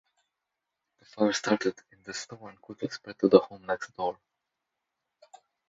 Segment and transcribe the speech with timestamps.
[0.97, 4.17] The fire started in the store and quickly spread to the home next door.